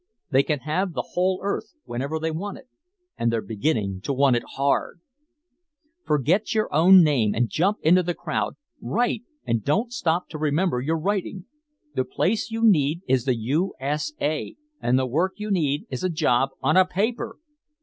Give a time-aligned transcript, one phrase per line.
[0.31, 2.67] They can have the whole earth whenever they want it.
[3.19, 4.99] And they're beginning to want it hard!
[6.05, 10.81] "Forget your own name and jump into the crowd, write and don't stop to remember
[10.81, 11.45] you're writing!
[11.93, 13.75] The place you need is the U.
[13.79, 14.13] S.
[14.19, 14.55] A.
[14.81, 17.37] and the work you need is a job on a paper!"